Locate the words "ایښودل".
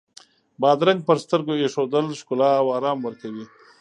1.57-2.05